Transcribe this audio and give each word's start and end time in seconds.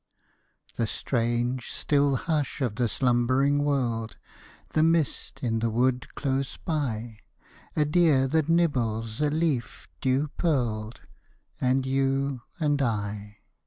The 0.77 0.87
strange, 0.87 1.71
still 1.71 2.15
hush 2.15 2.59
of 2.59 2.77
the 2.77 2.89
slumbering 2.89 3.63
world, 3.63 4.17
The 4.73 4.81
mist 4.81 5.43
in 5.43 5.59
the 5.59 5.69
wood 5.69 6.15
close 6.15 6.57
by, 6.57 7.19
A 7.75 7.85
deer 7.85 8.27
that 8.29 8.49
nibbles 8.49 9.21
a 9.21 9.29
leaf 9.29 9.87
dew 10.01 10.29
pearled, 10.37 11.01
And 11.59 11.85
you 11.85 12.41
and 12.59 12.81
I. 12.81 13.41